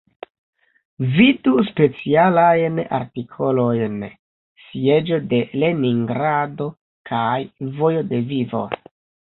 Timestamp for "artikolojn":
2.99-4.01